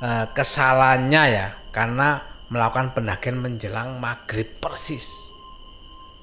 uh, 0.00 0.26
kesalahannya 0.30 1.22
ya 1.32 1.46
karena 1.74 2.22
melakukan 2.46 2.94
pendakian 2.94 3.42
menjelang 3.42 3.98
maghrib 3.98 4.46
persis. 4.62 5.34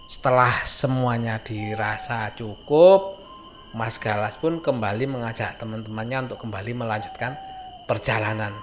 Setelah 0.07 0.63
semuanya 0.63 1.41
dirasa 1.41 2.31
cukup, 2.37 3.17
Mas 3.73 3.97
Galas 3.97 4.37
pun 4.37 4.61
kembali 4.61 5.09
mengajak 5.09 5.57
teman-temannya 5.57 6.29
untuk 6.29 6.45
kembali 6.45 6.71
melanjutkan 6.77 7.33
perjalanan. 7.89 8.53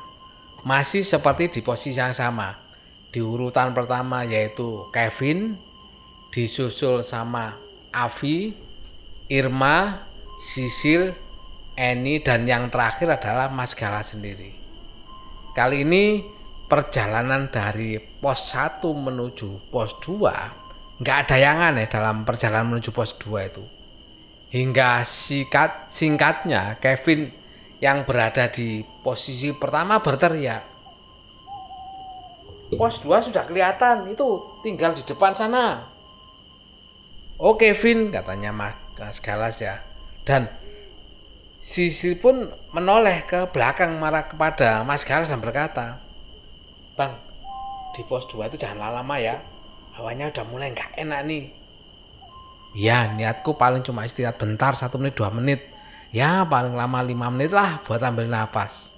Masih 0.62 1.02
seperti 1.02 1.58
di 1.58 1.60
posisi 1.64 1.98
yang 1.98 2.14
sama. 2.14 2.54
Di 3.10 3.18
urutan 3.18 3.74
pertama 3.74 4.22
yaitu 4.22 4.86
Kevin, 4.94 5.58
disusul 6.30 7.02
sama 7.02 7.58
Avi, 7.90 8.54
Irma, 9.26 10.06
Sisil, 10.38 11.14
Eni, 11.74 12.22
dan 12.22 12.46
yang 12.46 12.70
terakhir 12.70 13.18
adalah 13.18 13.50
Mas 13.50 13.74
Galas 13.74 14.14
sendiri. 14.14 14.54
Kali 15.54 15.82
ini 15.82 16.22
perjalanan 16.70 17.50
dari 17.50 17.98
pos 17.98 18.54
1 18.54 18.78
menuju 18.86 19.74
pos 19.74 19.98
2 19.98 21.02
nggak 21.02 21.16
ada 21.26 21.36
yang 21.40 21.58
aneh 21.58 21.88
dalam 21.88 22.22
perjalanan 22.28 22.76
menuju 22.76 22.92
pos 22.92 23.16
2 23.16 23.50
itu. 23.50 23.64
Hingga 24.52 25.02
singkat, 25.08 25.88
singkatnya 25.88 26.76
Kevin 26.78 27.32
yang 27.80 28.04
berada 28.04 28.52
di 28.52 28.84
posisi 29.00 29.50
pertama 29.56 29.98
berteriak. 30.04 30.62
Pos 32.76 33.02
2 33.02 33.26
sudah 33.32 33.48
kelihatan, 33.48 34.06
itu 34.12 34.60
tinggal 34.62 34.94
di 34.94 35.02
depan 35.02 35.32
sana. 35.34 35.88
Oh 37.40 37.56
Kevin, 37.56 38.12
katanya 38.12 38.52
Mas 38.52 39.16
Galas 39.24 39.64
ya. 39.64 39.80
Dan 40.28 40.60
Sisi 41.60 42.16
pun 42.16 42.52
menoleh 42.72 43.24
ke 43.24 43.48
belakang 43.52 43.96
marah 43.96 44.28
kepada 44.28 44.84
Mas 44.84 45.04
Galas 45.08 45.28
dan 45.28 45.40
berkata, 45.40 46.00
Bang, 46.96 47.16
di 47.96 48.04
pos 48.04 48.28
2 48.28 48.48
itu 48.52 48.60
jangan 48.60 48.92
lama 49.00 49.16
ya. 49.16 49.40
Hawanya 49.96 50.28
udah 50.32 50.44
mulai 50.48 50.72
nggak 50.72 51.00
enak 51.00 51.20
nih. 51.28 51.44
Ya, 52.76 53.08
niatku 53.08 53.56
paling 53.56 53.84
cuma 53.84 54.04
istirahat 54.04 54.36
bentar, 54.40 54.72
satu 54.72 55.00
menit, 55.00 55.16
dua 55.16 55.32
menit. 55.32 55.64
Ya, 56.12 56.44
paling 56.44 56.76
lama 56.76 57.00
lima 57.02 57.28
menit 57.32 57.56
lah 57.56 57.80
buat 57.84 58.04
ambil 58.04 58.28
nafas. 58.28 58.92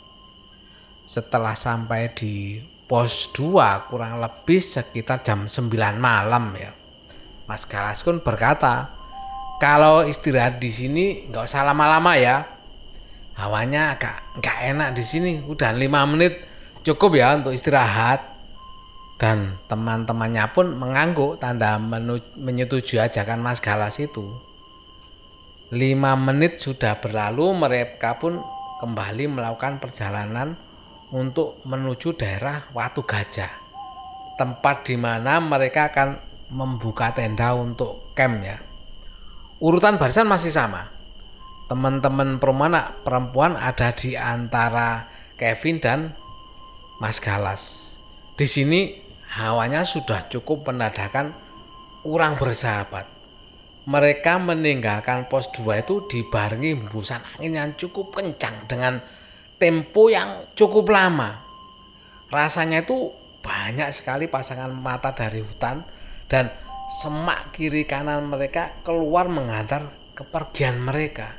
Setelah 1.07 1.55
sampai 1.55 2.11
di 2.15 2.59
pos 2.91 3.31
2 3.35 3.87
kurang 3.87 4.19
lebih 4.19 4.59
sekitar 4.63 5.23
jam 5.23 5.47
9 5.47 5.99
malam 5.99 6.55
ya. 6.59 6.82
Mas 7.53 7.69
Galas 7.69 8.01
pun 8.01 8.25
berkata, 8.25 8.97
kalau 9.61 10.09
istirahat 10.09 10.57
di 10.57 10.73
sini 10.73 11.29
nggak 11.29 11.45
usah 11.45 11.69
lama-lama 11.69 12.17
ya. 12.17 12.49
Hawanya 13.37 13.93
agak 13.93 14.41
nggak 14.41 14.59
enak 14.73 14.89
di 14.97 15.05
sini. 15.05 15.33
Udah 15.45 15.77
lima 15.77 16.01
menit 16.09 16.41
cukup 16.81 17.13
ya 17.13 17.37
untuk 17.37 17.53
istirahat 17.53 18.25
dan 19.21 19.61
teman-temannya 19.69 20.49
pun 20.57 20.73
mengangguk 20.81 21.37
tanda 21.45 21.77
menyetujui 22.41 23.05
ajakan 23.05 23.45
Mas 23.45 23.61
Galas 23.61 24.01
itu. 24.01 24.33
Lima 25.77 26.17
menit 26.17 26.57
sudah 26.57 27.05
berlalu 27.05 27.53
mereka 27.53 28.17
pun 28.17 28.41
kembali 28.81 29.29
melakukan 29.29 29.77
perjalanan 29.77 30.57
untuk 31.13 31.61
menuju 31.69 32.17
daerah 32.17 32.73
Watu 32.73 33.05
Gajah. 33.05 33.61
Tempat 34.41 34.89
di 34.89 34.97
mana 34.97 35.37
mereka 35.37 35.93
akan 35.93 36.32
membuka 36.53 37.17
tenda 37.17 37.57
untuk 37.57 38.13
camp 38.13 38.45
ya. 38.45 38.61
Urutan 39.59 39.97
barisan 39.97 40.29
masih 40.29 40.53
sama. 40.53 40.93
Teman-teman 41.73 42.37
perempuan 42.37 42.77
perempuan 43.01 43.57
ada 43.57 43.97
di 43.97 44.13
antara 44.13 45.09
Kevin 45.41 45.81
dan 45.81 46.01
Mas 47.01 47.17
Galas. 47.19 47.97
Di 48.37 48.45
sini 48.45 49.01
hawanya 49.33 49.89
sudah 49.89 50.29
cukup 50.29 50.69
menandakan 50.69 51.33
kurang 52.05 52.37
bersahabat. 52.37 53.09
Mereka 53.83 54.39
meninggalkan 54.39 55.27
pos 55.27 55.51
2 55.59 55.83
itu 55.83 56.07
dibarengi 56.07 56.71
hembusan 56.77 57.19
angin 57.35 57.59
yang 57.59 57.71
cukup 57.75 58.15
kencang 58.15 58.71
dengan 58.71 59.03
tempo 59.59 60.07
yang 60.07 60.55
cukup 60.55 60.87
lama. 60.87 61.43
Rasanya 62.31 62.87
itu 62.87 63.11
banyak 63.43 63.91
sekali 63.91 64.31
pasangan 64.31 64.71
mata 64.71 65.11
dari 65.11 65.43
hutan 65.43 65.83
dan 66.33 66.49
semak 66.89 67.53
kiri 67.53 67.85
kanan 67.85 68.25
mereka 68.25 68.81
keluar 68.81 69.29
mengantar 69.29 69.93
kepergian 70.17 70.81
mereka 70.81 71.37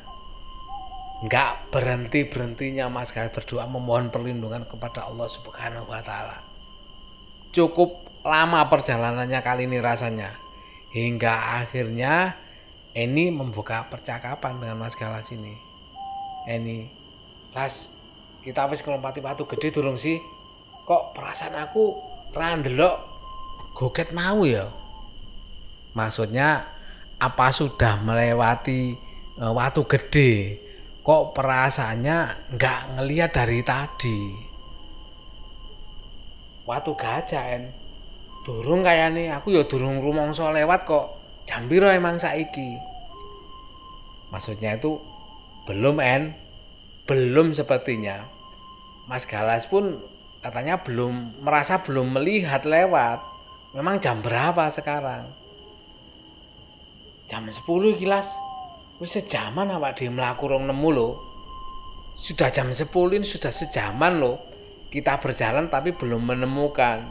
nggak 1.25 1.73
berhenti 1.73 2.29
berhentinya 2.29 2.91
Mas 2.93 3.10
Galis 3.10 3.34
berdoa 3.34 3.65
memohon 3.65 4.13
perlindungan 4.13 4.69
kepada 4.69 5.08
Allah 5.08 5.25
Subhanahu 5.32 5.88
Wa 5.88 6.03
Taala. 6.03 6.38
Cukup 7.56 8.21
lama 8.27 8.67
perjalanannya 8.67 9.39
kali 9.39 9.65
ini 9.65 9.79
rasanya 9.79 10.36
hingga 10.91 11.63
akhirnya 11.63 12.43
Eni 12.93 13.34
membuka 13.34 13.89
percakapan 13.89 14.62
dengan 14.62 14.77
Mas 14.77 14.93
Galas 14.93 15.25
ini. 15.34 15.58
Eni, 16.45 16.86
Las, 17.56 17.89
kita 18.45 18.69
habis 18.69 18.86
kelompati 18.86 19.17
batu 19.17 19.49
gede 19.49 19.73
durung 19.73 19.97
sih? 19.97 20.21
Kok 20.86 21.17
perasaan 21.17 21.58
aku 21.58 21.97
randelok 22.38 23.01
goget 23.73 24.13
mau 24.13 24.45
ya? 24.45 24.83
Maksudnya 25.93 26.73
apa 27.21 27.53
sudah 27.53 28.01
melewati 28.01 28.97
uh, 29.38 29.53
watu 29.53 29.86
gede? 29.86 30.58
Kok 31.06 31.38
perasaannya 31.38 32.49
nggak 32.58 32.79
ngelihat 32.97 33.29
dari 33.29 33.62
tadi? 33.62 34.19
Watu 36.65 36.97
gajah 36.97 37.45
en. 37.53 37.63
Durung 38.43 38.84
kayak 38.84 39.15
nih 39.15 39.32
aku 39.32 39.53
ya 39.53 39.63
durung 39.69 40.01
rumongso 40.01 40.49
lewat 40.49 40.89
kok. 40.89 41.06
Jambiro 41.45 41.91
emang 41.91 42.17
saiki? 42.17 42.79
Maksudnya 44.34 44.79
itu 44.79 44.97
belum 45.69 46.01
en. 46.01 46.34
Belum 47.06 47.53
sepertinya. 47.53 48.25
Mas 49.06 49.27
Galas 49.27 49.67
pun 49.67 49.99
katanya 50.39 50.79
belum 50.82 51.43
merasa 51.43 51.84
belum 51.84 52.15
melihat 52.15 52.63
lewat. 52.63 53.19
Memang 53.75 53.99
jam 53.99 54.23
berapa 54.23 54.71
sekarang 54.71 55.42
jam 57.34 57.50
10 57.50 57.65
kilas 57.98 58.38
Wis 59.02 59.17
sejaman 59.17 59.74
awak 59.74 59.98
dhewe 59.98 60.13
mlaku 60.13 60.54
rong 60.54 60.69
nemu 60.69 60.89
lho. 60.93 61.10
Sudah 62.13 62.54
jam 62.54 62.69
10 62.69 62.88
ini 63.17 63.26
sudah 63.26 63.50
sejaman 63.50 64.22
loh. 64.22 64.38
Kita 64.93 65.17
berjalan 65.17 65.65
tapi 65.67 65.98
belum 65.98 66.30
menemukan. 66.30 67.10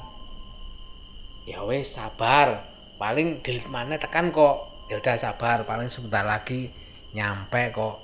Ya 1.43 1.67
wes 1.67 1.99
sabar. 1.99 2.71
Paling 3.03 3.43
gelit 3.43 3.67
mana 3.67 3.99
tekan 3.99 4.31
kok. 4.31 4.87
Ya 4.87 5.03
udah 5.03 5.19
sabar, 5.19 5.67
paling 5.67 5.91
sebentar 5.91 6.23
lagi 6.23 6.71
nyampe 7.13 7.75
kok. 7.75 7.99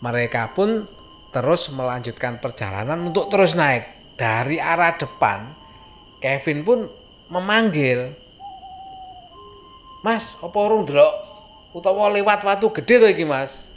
Mereka 0.00 0.56
pun 0.56 0.88
terus 1.30 1.68
melanjutkan 1.68 2.40
perjalanan 2.40 2.96
untuk 3.06 3.28
terus 3.28 3.52
naik 3.52 4.16
dari 4.16 4.56
arah 4.56 4.96
depan. 4.96 5.52
Kevin 6.16 6.64
pun 6.64 6.88
memanggil, 7.28 8.18
Mas, 10.02 10.34
apa 10.42 10.58
urung 10.58 10.82
delok 10.82 11.31
utawa 11.72 12.12
lewat 12.12 12.44
watu 12.44 12.68
gede 12.70 13.00
to 13.00 13.06
iki 13.08 13.24
Mas? 13.24 13.72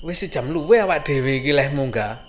Wis 0.00 0.24
jam 0.32 0.48
luwe 0.48 0.80
awak 0.80 1.04
dhewe 1.04 1.44
iki 1.44 1.52
leh 1.52 1.68
munggah. 1.68 2.24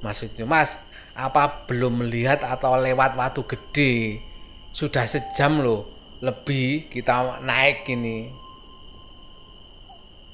Maksudnya 0.00 0.46
Mas 0.46 0.78
apa 1.12 1.66
belum 1.68 2.06
melihat 2.06 2.46
atau 2.46 2.78
lewat 2.78 3.18
watu 3.18 3.44
gede? 3.44 4.22
Sudah 4.70 5.04
sejam 5.04 5.60
loh 5.60 5.90
lebih 6.22 6.86
kita 6.86 7.42
naik 7.42 7.84
ini 7.90 8.30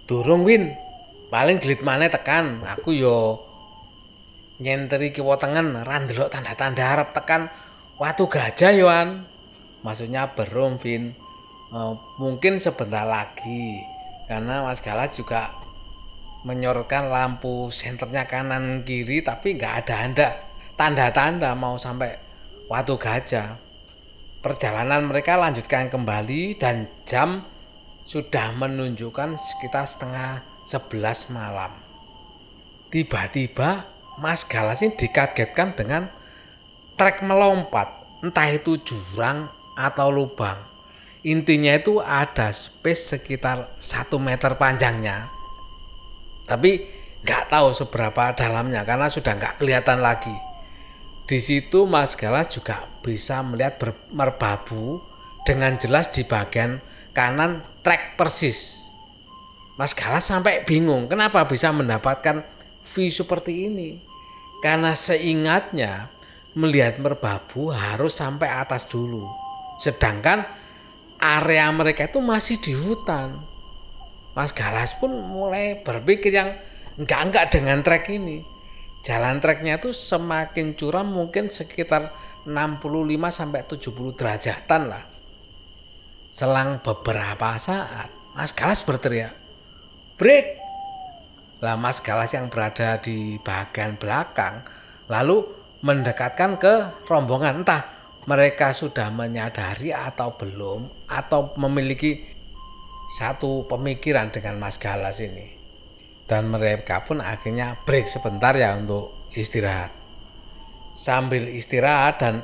durung 0.05 0.45
win. 0.45 0.77
Paling 1.27 1.59
gelit 1.59 1.83
mana 1.83 2.07
tekan. 2.07 2.63
Aku 2.63 2.95
yo 2.95 3.43
nyenteri 4.63 5.11
kiwa 5.11 5.37
tengen 5.41 5.75
randelok 5.83 6.31
tanda-tanda 6.31 6.85
harap 6.85 7.11
tekan. 7.17 7.49
Watu 7.97 8.29
gajah 8.29 8.77
yoan 8.77 9.25
maksudnya 9.81 10.35
berum 10.37 10.77
Oh, 11.75 11.99
mungkin 12.23 12.63
sebentar 12.63 13.03
lagi 13.03 13.83
karena 14.31 14.63
Mas 14.63 14.79
Galas 14.79 15.19
juga 15.19 15.51
menyorotkan 16.47 17.11
lampu 17.11 17.75
senternya 17.75 18.23
kanan 18.31 18.87
kiri 18.87 19.19
tapi 19.19 19.59
nggak 19.59 19.75
ada 19.83 19.95
anda 20.07 20.29
tanda-tanda 20.79 21.59
mau 21.59 21.75
sampai 21.75 22.23
Watu 22.71 22.95
Gajah. 22.95 23.59
Perjalanan 24.47 25.11
mereka 25.11 25.35
lanjutkan 25.35 25.91
kembali 25.91 26.55
dan 26.55 26.87
jam 27.03 27.43
sudah 28.07 28.55
menunjukkan 28.55 29.35
sekitar 29.35 29.91
setengah 29.91 30.47
sebelas 30.63 31.27
malam. 31.35 31.75
Tiba-tiba 32.95 33.91
Mas 34.23 34.47
Galas 34.47 34.87
ini 34.87 34.95
dikagetkan 34.95 35.75
dengan 35.75 36.15
trek 36.95 37.27
melompat, 37.27 38.07
entah 38.23 38.47
itu 38.55 38.79
jurang 38.87 39.51
atau 39.75 40.15
lubang 40.15 40.76
intinya 41.27 41.75
itu 41.75 41.99
ada 41.99 42.55
space 42.55 43.19
sekitar 43.19 43.75
satu 43.83 44.23
meter 44.23 44.55
panjangnya 44.55 45.27
tapi 46.47 46.87
nggak 47.27 47.51
tahu 47.51 47.75
seberapa 47.75 48.31
dalamnya 48.39 48.87
karena 48.87 49.11
sudah 49.11 49.35
nggak 49.35 49.59
kelihatan 49.59 49.99
lagi 49.99 50.47
Di 51.27 51.43
situ 51.43 51.91
Mas 51.91 52.15
Galas 52.15 52.55
juga 52.55 52.87
bisa 53.03 53.43
melihat 53.43 53.83
merbabu 54.15 55.03
dengan 55.43 55.75
jelas 55.75 56.07
di 56.15 56.23
bagian 56.23 56.79
kanan 57.11 57.67
trek 57.83 58.15
persis. 58.15 58.79
Mas 59.75 59.91
Galas 59.91 60.23
sampai 60.23 60.63
bingung 60.63 61.11
kenapa 61.11 61.43
bisa 61.51 61.75
mendapatkan 61.75 62.47
view 62.87 63.11
seperti 63.11 63.67
ini. 63.67 63.99
Karena 64.63 64.95
seingatnya 64.95 66.15
melihat 66.55 67.03
merbabu 67.03 67.75
harus 67.75 68.15
sampai 68.15 68.47
atas 68.47 68.87
dulu. 68.87 69.27
Sedangkan 69.83 70.47
area 71.21 71.69
mereka 71.73 72.09
itu 72.09 72.21
masih 72.21 72.57
di 72.61 72.73
hutan. 72.73 73.43
Mas 74.37 74.53
Galas 74.53 74.93
pun 74.97 75.13
mulai 75.17 75.81
berpikir 75.81 76.33
yang 76.33 76.61
enggak-enggak 77.01 77.53
dengan 77.53 77.81
trek 77.81 78.09
ini 78.13 78.57
jalan 79.07 79.39
treknya 79.39 79.79
itu 79.79 79.95
semakin 79.95 80.75
curam 80.75 81.07
mungkin 81.07 81.47
sekitar 81.47 82.11
65 82.43 82.83
sampai 83.31 83.63
70 83.63 84.19
derajatan 84.19 84.83
lah. 84.91 85.05
Selang 86.35 86.83
beberapa 86.83 87.55
saat, 87.57 88.11
Mas 88.35 88.51
Galas 88.51 88.83
berteriak, 88.83 89.33
"Break!" 90.19 90.59
Lah 91.63 91.79
Mas 91.79 92.03
Galas 92.05 92.35
yang 92.37 92.53
berada 92.53 93.01
di 93.01 93.41
bagian 93.41 93.97
belakang 93.97 94.67
lalu 95.09 95.49
mendekatkan 95.81 96.61
ke 96.61 96.75
rombongan 97.09 97.65
entah 97.65 97.96
mereka 98.27 98.75
sudah 98.75 99.09
menyadari 99.15 99.95
atau 99.95 100.35
belum 100.35 101.07
atau 101.07 101.55
memiliki 101.57 102.27
satu 103.19 103.71
pemikiran 103.71 104.35
dengan 104.35 104.59
Mas 104.59 104.83
Galas 104.83 105.23
ini 105.23 105.57
dan 106.27 106.51
mereka 106.51 107.07
pun 107.07 107.23
akhirnya 107.23 107.79
break 107.87 108.11
sebentar 108.11 108.53
ya 108.59 108.75
untuk 108.75 109.31
istirahat. 109.31 109.95
Sambil 110.99 111.47
istirahat 111.47 112.19
dan 112.19 112.43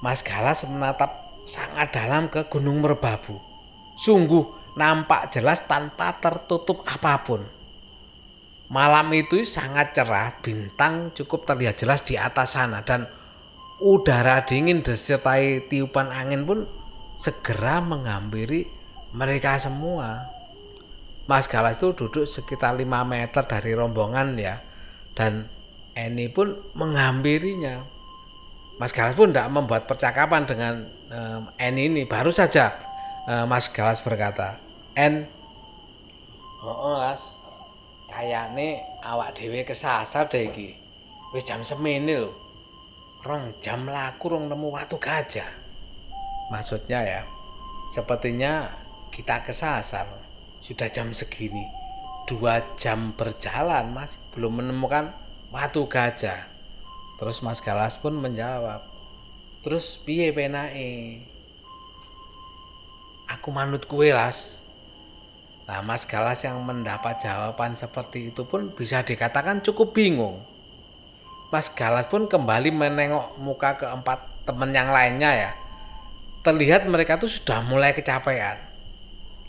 Mas 0.00 0.24
Galas 0.24 0.64
menatap 0.64 1.42
sangat 1.44 1.92
dalam 1.92 2.32
ke 2.32 2.48
Gunung 2.48 2.80
Merbabu. 2.80 3.36
Sungguh 4.00 4.72
nampak 4.80 5.28
jelas 5.34 5.68
tanpa 5.68 6.16
tertutup 6.16 6.86
apa 6.88 7.20
pun. 7.20 7.42
Malam 8.68 9.08
itu 9.16 9.48
sangat 9.48 9.96
cerah, 9.96 10.38
bintang 10.44 11.10
cukup 11.16 11.48
terlihat 11.48 11.80
jelas 11.80 12.04
di 12.04 12.20
atas 12.20 12.52
sana 12.52 12.84
dan 12.84 13.08
udara 13.78 14.42
dingin 14.42 14.82
disertai 14.82 15.70
tiupan 15.70 16.10
angin 16.10 16.42
pun 16.42 16.66
segera 17.18 17.82
menghampiri 17.82 18.66
mereka 19.14 19.58
semua. 19.58 20.34
Mas 21.28 21.44
Galas 21.44 21.76
itu 21.76 21.92
duduk 21.92 22.24
sekitar 22.24 22.72
5 22.72 22.88
meter 23.04 23.44
dari 23.44 23.76
rombongan 23.76 24.38
ya. 24.40 24.64
Dan 25.12 25.44
Eni 25.92 26.30
pun 26.32 26.56
menghampirinya. 26.72 27.84
Mas 28.80 28.94
Galas 28.96 29.12
pun 29.12 29.34
tidak 29.34 29.50
membuat 29.52 29.84
percakapan 29.84 30.48
dengan 30.48 30.74
um, 31.12 31.42
Eni 31.60 31.92
ini. 31.92 32.02
Baru 32.08 32.32
saja 32.32 32.80
uh, 33.28 33.44
Mas 33.44 33.68
Galas 33.68 34.00
berkata, 34.00 34.56
En, 34.96 35.28
oh, 36.64 36.94
oh 36.94 36.96
las, 36.96 37.36
kayaknya 38.08 38.82
awak 39.04 39.36
dewe 39.36 39.62
kesasar 39.62 40.32
deh 40.32 40.48
iki. 40.48 40.74
Wis 41.36 41.44
jam. 41.44 41.60
Rong 43.18 43.58
jam 43.58 43.90
laku 43.90 44.30
rong 44.30 44.46
nemu 44.46 44.68
watu 44.70 44.94
gajah. 44.94 45.50
Maksudnya 46.54 47.02
ya, 47.02 47.22
sepertinya 47.90 48.70
kita 49.10 49.42
kesasar. 49.42 50.06
Sudah 50.62 50.86
jam 50.86 51.10
segini. 51.10 51.66
Dua 52.30 52.62
jam 52.78 53.10
berjalan 53.18 53.90
masih 53.90 54.22
belum 54.30 54.62
menemukan 54.62 55.10
watu 55.50 55.90
gajah. 55.90 56.46
Terus 57.18 57.42
Mas 57.42 57.58
Galas 57.58 57.98
pun 57.98 58.14
menjawab 58.14 58.86
terus 59.66 59.98
piye 59.98 60.30
penake? 60.30 61.26
Aku 63.28 63.50
manut 63.50 63.84
kue 63.84 64.14
las. 64.14 64.62
Nah 65.66 65.82
Mas 65.82 66.06
Galas 66.06 66.46
yang 66.46 66.62
mendapat 66.62 67.20
jawaban 67.20 67.74
seperti 67.74 68.30
itu 68.32 68.46
pun 68.46 68.72
bisa 68.72 69.02
dikatakan 69.02 69.60
cukup 69.60 69.92
bingung 69.92 70.40
Mas 71.48 71.72
Galas 71.72 72.06
pun 72.12 72.28
kembali 72.28 72.68
menengok 72.72 73.40
muka 73.40 73.80
keempat 73.80 74.44
teman 74.44 74.72
yang 74.72 74.92
lainnya 74.92 75.32
ya 75.32 75.52
terlihat 76.44 76.88
mereka 76.88 77.20
tuh 77.20 77.28
sudah 77.28 77.60
mulai 77.60 77.92
kecapean 77.92 78.56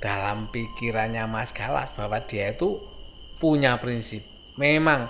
dalam 0.03 0.47
pikirannya 0.51 1.27
Mas 1.27 1.51
Galas 1.51 1.91
bahwa 1.95 2.19
dia 2.23 2.55
itu 2.55 2.79
punya 3.39 3.79
prinsip. 3.79 4.23
Memang 4.59 5.07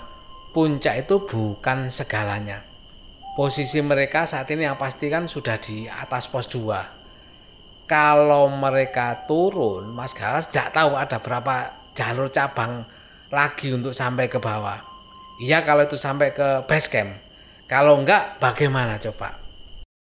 puncak 0.54 1.06
itu 1.06 1.26
bukan 1.26 1.90
segalanya. 1.90 2.66
Posisi 3.34 3.78
mereka 3.82 4.26
saat 4.26 4.50
ini 4.50 4.66
yang 4.66 4.78
pasti 4.78 5.06
kan 5.06 5.30
sudah 5.30 5.58
di 5.62 5.86
atas 5.86 6.26
pos 6.26 6.50
2. 6.50 7.86
Kalau 7.90 8.46
mereka 8.50 9.26
turun, 9.26 9.90
Mas 9.90 10.14
Galas 10.14 10.50
tidak 10.50 10.74
tahu 10.74 10.94
ada 10.94 11.18
berapa 11.18 11.54
jalur 11.94 12.30
cabang 12.30 12.86
lagi 13.30 13.74
untuk 13.74 13.94
sampai 13.94 14.30
ke 14.30 14.38
bawah. 14.38 14.89
Iya 15.40 15.64
kalau 15.64 15.88
itu 15.88 15.96
sampai 15.96 16.36
ke 16.36 16.68
base 16.68 16.92
camp. 16.92 17.16
Kalau 17.64 17.96
enggak 17.96 18.36
bagaimana 18.36 19.00
coba? 19.00 19.39